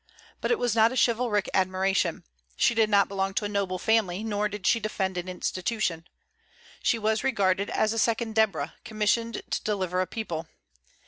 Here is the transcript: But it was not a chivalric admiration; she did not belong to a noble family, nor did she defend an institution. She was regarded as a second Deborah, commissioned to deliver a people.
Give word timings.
But 0.41 0.49
it 0.49 0.57
was 0.57 0.73
not 0.75 0.91
a 0.91 0.95
chivalric 0.97 1.47
admiration; 1.53 2.23
she 2.55 2.73
did 2.73 2.89
not 2.89 3.07
belong 3.07 3.35
to 3.35 3.45
a 3.45 3.47
noble 3.47 3.77
family, 3.77 4.23
nor 4.23 4.49
did 4.49 4.65
she 4.65 4.79
defend 4.79 5.15
an 5.15 5.29
institution. 5.29 6.07
She 6.81 6.97
was 6.97 7.23
regarded 7.23 7.69
as 7.69 7.93
a 7.93 7.99
second 7.99 8.33
Deborah, 8.33 8.73
commissioned 8.83 9.43
to 9.51 9.61
deliver 9.63 10.01
a 10.01 10.07
people. 10.07 10.47